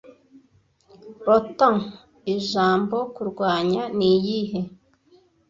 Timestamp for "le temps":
1.27-1.81